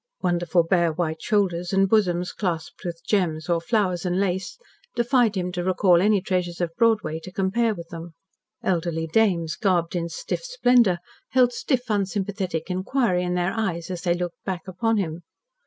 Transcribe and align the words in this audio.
Wonderful 0.23 0.63
bare 0.63 0.91
white 0.91 1.21
shoulders, 1.21 1.71
and 1.71 1.87
bosoms 1.87 2.31
clasped 2.31 2.83
with 2.85 3.05
gems 3.05 3.47
or 3.47 3.61
flowers 3.61 4.03
and 4.03 4.19
lace, 4.19 4.57
defied 4.95 5.35
him 5.37 5.51
to 5.51 5.63
recall 5.63 6.01
any 6.01 6.21
treasures 6.21 6.59
of 6.59 6.75
Broadway 6.75 7.19
to 7.19 7.31
compare 7.31 7.75
with 7.75 7.89
them. 7.89 8.15
Elderly 8.63 9.05
dames, 9.05 9.55
garbed 9.55 9.95
in 9.95 10.09
stiff 10.09 10.43
splendour, 10.43 10.97
held 11.33 11.53
stiff, 11.53 11.83
unsympathetic 11.87 12.71
inquiry 12.71 13.23
in 13.23 13.35
their 13.35 13.53
eyes, 13.53 13.91
as 13.91 14.01
they 14.01 14.15
looked 14.15 14.43
back 14.43 14.67
upon 14.67 14.97
him. 14.97 15.21